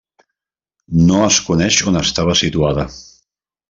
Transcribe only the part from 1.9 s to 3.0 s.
on estava situada.